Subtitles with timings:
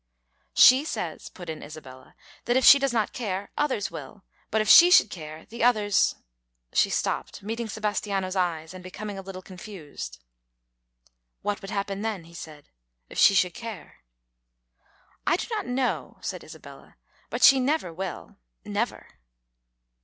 [0.55, 2.15] "She says," put in Isabella,
[2.45, 6.15] "that if she does not care, others will; but if she should care, the others"
[6.73, 10.17] She stopped, meeting Sebastiano's eyes and becoming a little confused.
[11.43, 12.69] "What would happen then," he said,
[13.09, 13.99] "if she should care?"
[15.27, 16.97] "I do not know," said Isabella;
[17.29, 19.05] "but she never will never."